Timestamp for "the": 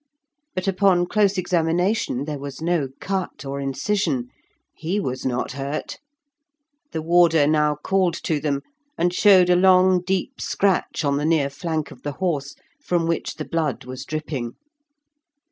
6.91-7.03, 11.17-11.25, 12.01-12.13, 13.35-13.45